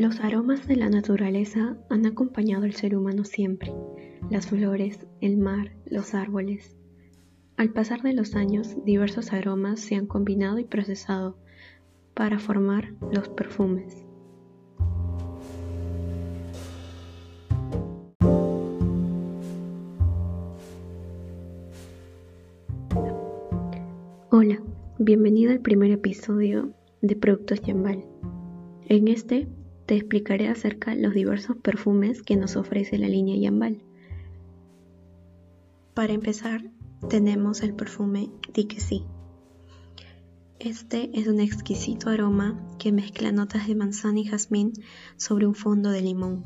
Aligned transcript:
Los 0.00 0.20
aromas 0.20 0.66
de 0.66 0.76
la 0.76 0.88
naturaleza 0.88 1.76
han 1.90 2.06
acompañado 2.06 2.64
al 2.64 2.72
ser 2.72 2.96
humano 2.96 3.22
siempre. 3.24 3.70
Las 4.30 4.46
flores, 4.46 5.06
el 5.20 5.36
mar, 5.36 5.76
los 5.84 6.14
árboles. 6.14 6.74
Al 7.58 7.74
pasar 7.74 8.00
de 8.00 8.14
los 8.14 8.34
años, 8.34 8.82
diversos 8.86 9.34
aromas 9.34 9.78
se 9.78 9.96
han 9.96 10.06
combinado 10.06 10.58
y 10.58 10.64
procesado 10.64 11.36
para 12.14 12.38
formar 12.38 12.94
los 13.12 13.28
perfumes. 13.28 14.02
Hola, 24.30 24.62
bienvenido 24.98 25.52
al 25.52 25.60
primer 25.60 25.90
episodio 25.90 26.72
de 27.02 27.16
Productos 27.16 27.60
Yambal. 27.60 28.02
En 28.88 29.06
este 29.06 29.46
te 29.90 29.96
explicaré 29.96 30.46
acerca 30.46 30.94
los 30.94 31.14
diversos 31.14 31.56
perfumes 31.56 32.22
que 32.22 32.36
nos 32.36 32.54
ofrece 32.54 32.96
la 32.96 33.08
línea 33.08 33.36
Yambal. 33.36 33.82
Para 35.94 36.12
empezar, 36.12 36.70
tenemos 37.08 37.60
el 37.64 37.74
perfume 37.74 38.30
Sí. 38.54 39.02
Este 40.60 41.10
es 41.18 41.26
un 41.26 41.40
exquisito 41.40 42.08
aroma 42.08 42.56
que 42.78 42.92
mezcla 42.92 43.32
notas 43.32 43.66
de 43.66 43.74
manzana 43.74 44.20
y 44.20 44.26
jazmín 44.26 44.74
sobre 45.16 45.48
un 45.48 45.56
fondo 45.56 45.90
de 45.90 46.02
limón. 46.02 46.44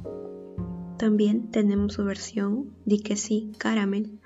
También 0.97 1.51
tenemos 1.51 1.93
su 1.93 2.05
versión 2.07 2.71
Sí 3.15 3.53
Caramel, 3.59 4.21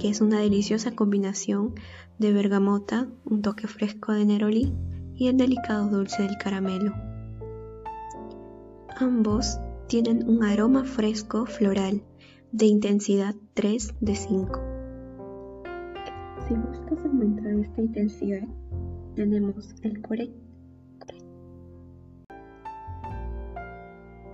que 0.00 0.08
es 0.08 0.20
una 0.20 0.40
deliciosa 0.40 0.90
combinación 0.90 1.76
de 2.18 2.32
bergamota, 2.32 3.06
un 3.24 3.42
toque 3.42 3.68
fresco 3.68 4.10
de 4.10 4.24
neroli 4.24 4.72
y 5.14 5.28
el 5.28 5.36
delicado 5.36 5.88
dulce 5.88 6.24
del 6.24 6.36
caramelo. 6.36 7.05
Ambos 8.98 9.60
tienen 9.88 10.26
un 10.26 10.42
aroma 10.42 10.84
fresco 10.84 11.44
floral 11.44 12.00
de 12.50 12.64
intensidad 12.64 13.34
3 13.52 13.92
de 14.00 14.14
5. 14.14 14.60
Si 16.48 16.54
buscas 16.54 17.04
aumentar 17.04 17.52
esta 17.56 17.82
intensidad, 17.82 18.48
tenemos 19.14 19.74
el 19.82 20.00
core. 20.00 20.30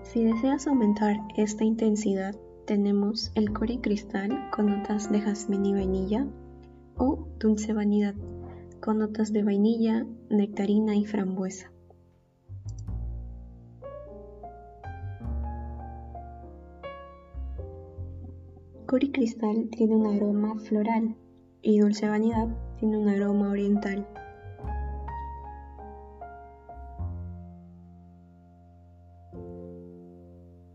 Si 0.02 0.22
deseas 0.22 0.68
aumentar 0.68 1.16
esta 1.36 1.64
intensidad, 1.64 2.36
tenemos 2.64 3.32
el 3.34 3.52
core 3.52 3.80
cristal 3.80 4.48
con 4.52 4.66
notas 4.66 5.10
de 5.10 5.22
jazmín 5.22 5.66
y 5.66 5.72
vainilla 5.72 6.24
o 6.96 7.26
dulce 7.40 7.72
vanidad 7.72 8.14
con 8.78 8.98
notas 8.98 9.32
de 9.32 9.42
vainilla, 9.42 10.06
nectarina 10.30 10.94
y 10.94 11.04
frambuesa. 11.04 11.71
Cori 18.92 19.10
Cristal 19.10 19.70
tiene 19.70 19.96
un 19.96 20.04
aroma 20.04 20.54
floral 20.58 21.16
y 21.62 21.78
Dulce 21.78 22.06
Vanidad 22.06 22.46
tiene 22.78 22.98
un 22.98 23.08
aroma 23.08 23.48
oriental. 23.48 24.06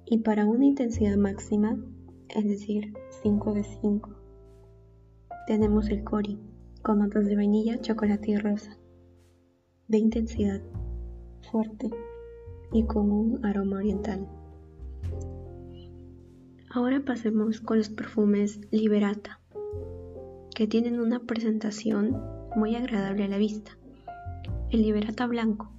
Y 0.08 0.18
para 0.23 0.48
una 0.48 0.66
intensidad 0.66 1.16
máxima, 1.16 1.78
es 2.30 2.44
decir, 2.44 2.92
5 3.22 3.54
de 3.54 3.64
5, 3.64 4.10
tenemos 5.45 5.88
el 5.90 6.04
Cori 6.04 6.40
con 6.82 6.98
notas 6.98 7.28
de 7.28 7.36
vainilla, 7.36 7.80
chocolate 7.82 8.32
y 8.32 8.38
rosa, 8.38 8.80
de 9.90 10.00
intensidad 10.00 10.64
fuerte 11.52 11.92
y 12.73 12.84
con 12.88 13.12
un 13.12 13.45
aroma 13.45 13.78
oriental. 13.78 14.28
Ahora 16.70 17.00
pasemos 17.00 17.61
con 17.61 17.78
los 17.78 17.88
perfumes 17.88 18.60
Liberata, 18.72 19.39
que 20.54 20.67
tienen 20.67 21.00
una 21.00 21.20
presentación 21.22 22.22
muy 22.58 22.76
agradable 22.76 23.23
a 23.23 23.30
la 23.30 23.38
vista. 23.38 23.78
El 24.70 24.82
Liberata 24.82 25.28
blanco, 25.28 25.72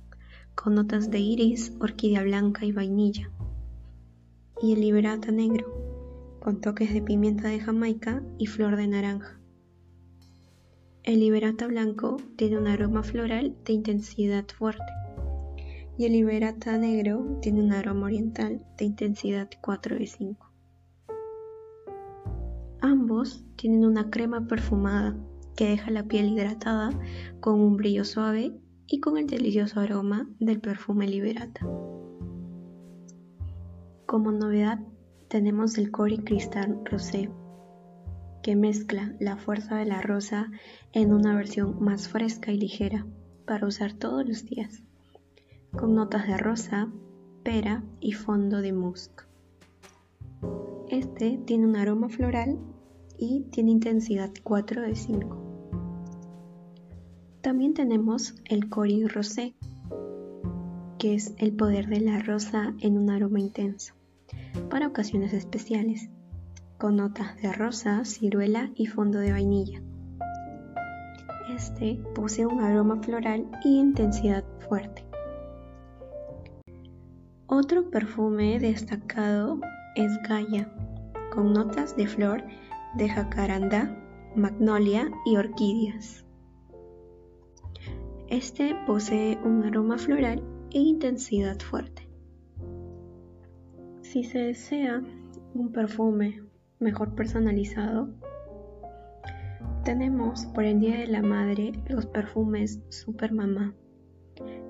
con 0.54 0.74
notas 0.74 1.10
de 1.10 1.18
iris, 1.20 1.74
orquídea 1.78 2.22
blanca 2.22 2.64
y 2.64 2.72
vainilla. 2.72 3.30
Y 4.62 4.72
el 4.72 4.80
Liberata 4.80 5.30
negro, 5.30 6.38
con 6.40 6.62
toques 6.62 6.94
de 6.94 7.02
pimienta 7.02 7.48
de 7.48 7.60
Jamaica 7.60 8.22
y 8.38 8.46
flor 8.46 8.76
de 8.76 8.88
naranja. 8.88 9.38
El 11.02 11.20
Liberata 11.20 11.66
blanco 11.66 12.16
tiene 12.36 12.56
un 12.56 12.66
aroma 12.66 13.02
floral 13.02 13.54
de 13.66 13.74
intensidad 13.74 14.46
fuerte. 14.56 14.90
Y 15.98 16.06
el 16.06 16.12
Liberata 16.12 16.78
negro 16.78 17.38
tiene 17.42 17.60
un 17.60 17.72
aroma 17.72 18.06
oriental 18.06 18.64
de 18.78 18.86
intensidad 18.86 19.50
4 19.60 19.98
de 19.98 20.06
5. 20.06 20.47
Ambos 22.80 23.44
tienen 23.56 23.84
una 23.84 24.08
crema 24.08 24.46
perfumada 24.46 25.16
que 25.56 25.68
deja 25.70 25.90
la 25.90 26.04
piel 26.04 26.28
hidratada 26.28 26.90
con 27.40 27.60
un 27.60 27.76
brillo 27.76 28.04
suave 28.04 28.56
y 28.86 29.00
con 29.00 29.18
el 29.18 29.26
delicioso 29.26 29.80
aroma 29.80 30.28
del 30.38 30.60
perfume 30.60 31.08
Liberata. 31.08 31.66
Como 34.06 34.30
novedad 34.30 34.78
tenemos 35.28 35.76
el 35.76 35.90
Cori 35.90 36.18
Cristal 36.18 36.80
Rosé, 36.84 37.30
que 38.42 38.54
mezcla 38.54 39.14
la 39.18 39.36
fuerza 39.36 39.76
de 39.76 39.84
la 39.84 40.00
rosa 40.00 40.50
en 40.92 41.12
una 41.12 41.34
versión 41.34 41.82
más 41.82 42.08
fresca 42.08 42.52
y 42.52 42.58
ligera 42.58 43.04
para 43.44 43.66
usar 43.66 43.92
todos 43.92 44.26
los 44.26 44.44
días, 44.44 44.84
con 45.72 45.94
notas 45.94 46.26
de 46.26 46.38
rosa, 46.38 46.90
pera 47.42 47.82
y 48.00 48.12
fondo 48.12 48.62
de 48.62 48.72
musk. 48.72 49.27
Este 50.88 51.38
tiene 51.44 51.66
un 51.66 51.76
aroma 51.76 52.08
floral 52.08 52.58
y 53.18 53.42
tiene 53.50 53.72
intensidad 53.72 54.30
4 54.42 54.82
de 54.82 54.94
5. 54.94 55.48
También 57.40 57.74
tenemos 57.74 58.34
el 58.46 58.68
Cori 58.68 59.06
Rosé, 59.06 59.54
que 60.98 61.14
es 61.14 61.34
el 61.38 61.52
poder 61.52 61.88
de 61.88 62.00
la 62.00 62.20
rosa 62.20 62.74
en 62.80 62.98
un 62.98 63.10
aroma 63.10 63.40
intenso, 63.40 63.94
para 64.70 64.88
ocasiones 64.88 65.32
especiales, 65.32 66.10
con 66.78 66.96
notas 66.96 67.36
de 67.42 67.52
rosa, 67.52 68.04
ciruela 68.04 68.70
y 68.74 68.86
fondo 68.86 69.18
de 69.18 69.32
vainilla. 69.32 69.82
Este 71.54 72.00
posee 72.14 72.46
un 72.46 72.60
aroma 72.60 73.02
floral 73.02 73.46
y 73.64 73.78
intensidad 73.78 74.44
fuerte. 74.68 75.04
Otro 77.46 77.90
perfume 77.90 78.58
destacado 78.58 79.60
es 79.98 80.16
Gaia, 80.22 80.72
con 81.34 81.52
notas 81.52 81.96
de 81.96 82.06
flor 82.06 82.44
de 82.94 83.08
jacaranda, 83.08 84.00
magnolia 84.36 85.10
y 85.26 85.36
orquídeas. 85.36 86.24
Este 88.28 88.76
posee 88.86 89.38
un 89.44 89.64
aroma 89.64 89.98
floral 89.98 90.40
e 90.70 90.78
intensidad 90.78 91.58
fuerte. 91.58 92.08
Si 94.02 94.22
se 94.22 94.38
desea 94.38 95.02
un 95.54 95.72
perfume 95.72 96.44
mejor 96.78 97.16
personalizado, 97.16 98.08
tenemos 99.84 100.46
por 100.46 100.62
el 100.62 100.78
Día 100.78 100.98
de 100.98 101.08
la 101.08 101.22
Madre 101.22 101.72
los 101.88 102.06
perfumes 102.06 102.80
Super 102.88 103.32
Mamá, 103.32 103.74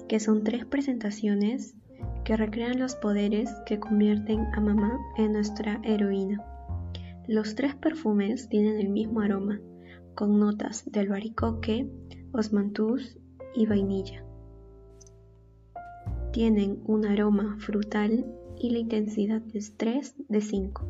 que 0.09 0.21
son 0.21 0.43
tres 0.43 0.65
presentaciones 0.65 1.75
que 2.29 2.37
recrean 2.37 2.79
los 2.79 2.95
poderes 2.95 3.49
que 3.65 3.81
convierten 3.81 4.49
a 4.53 4.61
mamá 4.61 4.99
en 5.17 5.33
nuestra 5.33 5.81
heroína. 5.83 6.45
Los 7.27 7.55
tres 7.55 7.75
perfumes 7.75 8.51
tienen 8.51 8.79
el 8.79 8.91
mismo 8.91 9.23
aroma, 9.23 9.63
con 10.15 10.39
notas 10.39 10.85
de 10.85 11.01
albaricoque, 11.01 11.91
osmanthus 12.33 13.17
y 13.55 13.65
vainilla. 13.65 14.27
Tienen 16.31 16.83
un 16.85 17.07
aroma 17.07 17.57
frutal 17.61 18.27
y 18.59 18.73
la 18.73 18.81
intensidad 18.81 19.41
es 19.55 19.79
3 19.79 20.15
de 20.29 20.43
5. 20.43 20.85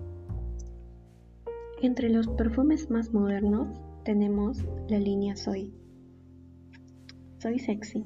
Entre 1.82 2.10
los 2.10 2.26
perfumes 2.26 2.90
más 2.90 3.14
modernos 3.14 3.78
tenemos 4.04 4.64
la 4.88 4.98
línea 4.98 5.36
Soy. 5.36 5.72
Soy 7.38 7.60
Sexy, 7.60 8.04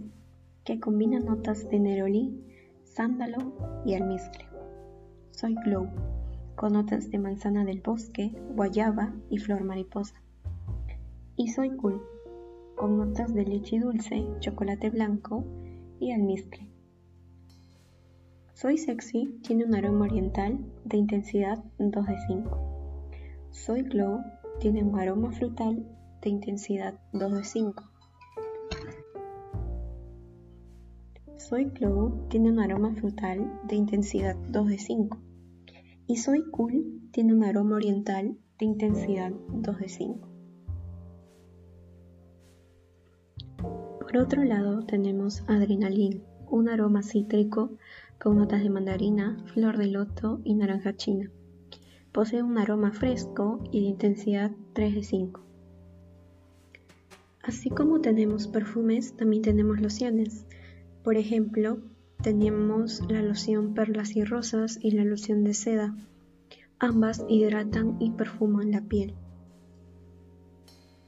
que 0.64 0.78
combina 0.78 1.18
notas 1.18 1.66
de 1.70 1.78
neroli, 1.78 2.51
sándalo 2.94 3.38
y 3.86 3.94
almizcle. 3.94 4.46
Soy 5.30 5.54
Glow 5.64 5.88
con 6.54 6.74
notas 6.74 7.10
de 7.10 7.18
manzana 7.18 7.64
del 7.64 7.80
bosque, 7.80 8.34
guayaba 8.54 9.14
y 9.30 9.38
flor 9.38 9.64
mariposa. 9.64 10.14
Y 11.36 11.48
soy 11.48 11.70
cool, 11.76 12.02
con 12.76 12.98
notas 12.98 13.32
de 13.32 13.44
leche 13.44 13.80
dulce, 13.80 14.26
chocolate 14.40 14.90
blanco 14.90 15.44
y 15.98 16.12
almizcle. 16.12 16.68
Soy 18.52 18.76
sexy 18.76 19.40
tiene 19.42 19.64
un 19.64 19.74
aroma 19.74 20.04
oriental 20.04 20.58
de 20.84 20.98
intensidad 20.98 21.64
2 21.78 22.06
de 22.06 22.18
5. 22.26 22.58
Soy 23.50 23.82
glow 23.82 24.20
tiene 24.60 24.84
un 24.84 24.98
aroma 24.98 25.32
frutal 25.32 25.86
de 26.20 26.30
intensidad 26.30 27.00
2 27.12 27.32
de 27.32 27.44
5. 27.44 27.91
Soy 31.48 31.64
Glow 31.64 32.28
tiene 32.28 32.52
un 32.52 32.60
aroma 32.60 32.94
frutal 32.94 33.60
de 33.64 33.74
intensidad 33.74 34.36
2 34.50 34.68
de 34.68 34.78
5 34.78 35.18
y 36.06 36.16
Soy 36.16 36.44
Cool 36.52 37.00
tiene 37.10 37.34
un 37.34 37.42
aroma 37.42 37.74
oriental 37.76 38.36
de 38.60 38.64
intensidad 38.64 39.32
2 39.48 39.78
de 39.80 39.88
5. 39.88 40.28
Por 43.58 44.16
otro 44.18 44.44
lado 44.44 44.84
tenemos 44.84 45.42
Adrenalin, 45.48 46.22
un 46.48 46.68
aroma 46.68 47.02
cítrico 47.02 47.72
con 48.20 48.36
notas 48.36 48.62
de 48.62 48.70
mandarina, 48.70 49.36
flor 49.52 49.78
de 49.78 49.88
loto 49.88 50.40
y 50.44 50.54
naranja 50.54 50.94
china. 50.94 51.28
Posee 52.12 52.44
un 52.44 52.56
aroma 52.56 52.92
fresco 52.92 53.58
y 53.72 53.80
de 53.80 53.88
intensidad 53.88 54.52
3 54.74 54.94
de 54.94 55.02
5. 55.02 55.40
Así 57.42 57.68
como 57.68 58.00
tenemos 58.00 58.46
perfumes, 58.46 59.16
también 59.16 59.42
tenemos 59.42 59.80
lociones. 59.80 60.46
Por 61.02 61.16
ejemplo, 61.16 61.78
tenemos 62.22 63.02
la 63.10 63.22
loción 63.22 63.74
perlas 63.74 64.14
y 64.14 64.24
rosas 64.24 64.78
y 64.80 64.92
la 64.92 65.04
loción 65.04 65.42
de 65.42 65.54
seda. 65.54 65.96
Ambas 66.78 67.24
hidratan 67.28 67.96
y 68.00 68.10
perfuman 68.10 68.70
la 68.70 68.82
piel. 68.82 69.14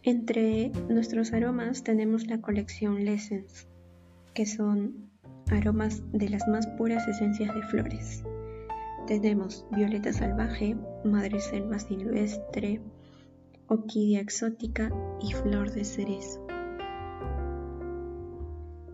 Entre 0.02 0.70
nuestros 0.88 1.32
aromas 1.32 1.84
tenemos 1.84 2.26
la 2.26 2.40
colección 2.40 3.04
Lessons, 3.04 3.68
que 4.34 4.46
son 4.46 5.10
aromas 5.50 6.02
de 6.12 6.28
las 6.28 6.46
más 6.48 6.66
puras 6.66 7.06
esencias 7.06 7.54
de 7.54 7.62
flores. 7.62 8.24
Tenemos 9.06 9.64
violeta 9.70 10.12
salvaje, 10.12 10.76
madre 11.04 11.40
selva 11.40 11.78
silvestre, 11.78 12.80
orquídea 13.68 14.20
exótica 14.20 14.90
y 15.20 15.32
flor 15.32 15.70
de 15.72 15.84
cerezo. 15.84 16.43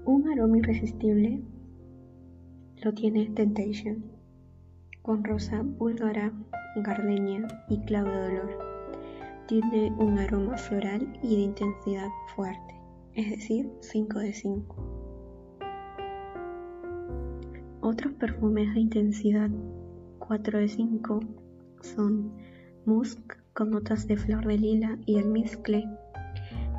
Un 0.07 0.31
aroma 0.31 0.57
irresistible 0.57 1.43
lo 2.83 2.95
tiene 2.95 3.29
Temptation, 3.31 4.03
con 5.03 5.23
rosa 5.23 5.61
búlgara, 5.63 6.33
gardenia 6.77 7.47
y 7.69 7.79
clavo 7.81 8.09
de 8.09 8.23
dolor. 8.23 8.59
Tiene 9.47 9.93
un 9.99 10.19
aroma 10.19 10.57
floral 10.57 11.07
y 11.23 11.37
de 11.37 11.43
intensidad 11.43 12.09
fuerte, 12.35 12.75
es 13.15 13.31
decir, 13.31 13.71
5 13.81 14.19
de 14.21 14.33
5. 14.33 14.77
Otros 17.83 18.15
perfumes 18.15 18.73
de 18.73 18.81
intensidad 18.81 19.51
4 20.19 20.61
de 20.61 20.69
5 20.69 21.21
son 21.83 22.33
Musk 22.87 23.37
con 23.53 23.71
notas 23.71 24.07
de 24.07 24.17
flor 24.17 24.47
de 24.47 24.57
lila 24.57 24.99
y 25.05 25.19
almizcle, 25.19 25.87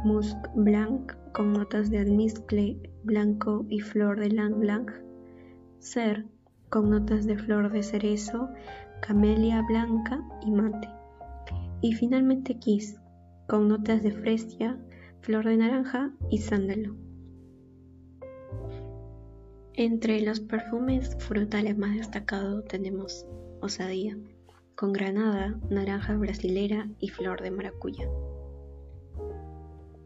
Musk 0.04 0.38
Blanc 0.56 1.14
con 1.34 1.54
notas 1.54 1.92
de 1.92 2.00
almizcle 2.00 2.91
blanco 3.04 3.66
y 3.70 3.80
flor 3.80 4.20
de 4.20 4.30
lang 4.30 4.60
blanc, 4.60 4.92
Ser 5.80 6.26
con 6.70 6.90
notas 6.90 7.26
de 7.26 7.38
flor 7.38 7.72
de 7.72 7.84
cerezo, 7.84 8.50
camelia 9.02 9.62
blanca 9.68 10.24
y 10.46 10.52
mate, 10.52 10.88
y 11.82 11.94
finalmente 11.94 12.60
Kiss 12.60 12.98
con 13.48 13.68
notas 13.68 14.04
de 14.04 14.12
fresia, 14.12 14.80
flor 15.22 15.46
de 15.46 15.58
naranja 15.58 16.12
y 16.30 16.38
sándalo. 16.38 16.96
Entre 19.74 20.22
los 20.22 20.40
perfumes 20.40 21.18
frutales 21.20 21.78
más 21.78 21.96
destacados 21.96 22.64
tenemos 22.66 23.26
Osadía, 23.62 24.18
con 24.76 24.94
granada, 24.94 25.60
naranja 25.70 26.16
brasilera 26.16 26.90
y 27.00 27.10
flor 27.10 27.42
de 27.42 27.52
maracuyá. 27.52 28.08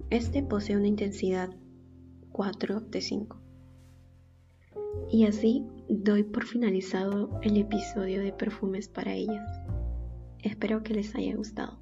Este 0.10 0.42
posee 0.44 0.78
una 0.78 0.88
intensidad 0.88 1.50
4 2.36 2.82
de 2.82 3.00
5. 3.00 3.40
Y 5.10 5.26
así 5.26 5.66
doy 5.88 6.24
por 6.24 6.44
finalizado 6.44 7.40
el 7.44 7.56
episodio 7.56 8.22
de 8.22 8.34
perfumes 8.34 8.90
para 8.90 9.14
ellas. 9.14 9.62
Espero 10.44 10.84
que 10.84 10.96
les 10.96 11.16
haya 11.16 11.34
gustado. 11.34 11.80